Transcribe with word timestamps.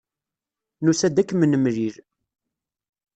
Nusa-d 0.83 1.17
ad 1.21 1.25
kem-nemlil. 1.27 1.95